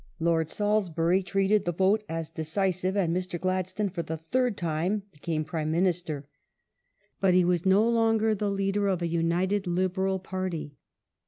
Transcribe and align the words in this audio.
Lord 0.19 0.49
Salisbury 0.49 1.21
treated 1.21 1.63
the 1.65 1.71
vote 1.71 2.01
as 2.09 2.31
decisive, 2.31 2.97
and 2.97 3.15
Mr. 3.15 3.39
Gladstone, 3.39 3.89
Mr^ 3.89 3.93
Glad 3.93 3.93
for 3.93 4.01
the 4.01 4.17
third 4.17 4.57
timQ^ 4.57 5.03
became 5.11 5.45
Prime 5.45 5.69
Minister. 5.69 6.27
But 7.19 7.35
he 7.35 7.45
was 7.45 7.67
no 7.67 7.87
longer 7.87 8.33
^P" 8.33 8.37
j'^ 8.37 8.39
the 8.39 8.49
leader 8.49 8.87
of 8.87 9.03
a 9.03 9.07
united 9.07 9.67
Liberal 9.67 10.17
Party. 10.17 10.73